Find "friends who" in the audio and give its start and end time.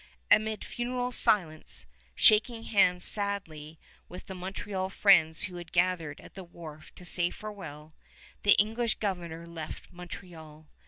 4.89-5.57